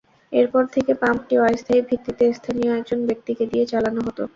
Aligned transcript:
এরপর 0.31 0.63
থেকে 0.75 0.91
পাম্পটি 1.01 1.35
অস্থায়ী 1.43 1.81
ভিত্তিতে 1.89 2.25
স্থানীয় 2.37 2.71
একজন 2.79 2.99
ব্যক্তিকে 3.09 3.43
দিয়ে 3.51 3.65
চালানো 3.71 3.99
হতো। 4.07 4.23